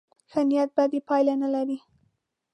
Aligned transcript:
ښه 0.31 0.41
نیت 0.49 0.69
بدې 0.75 0.99
پایلې 1.07 1.35
نه 1.43 1.47
لري. 1.55 1.77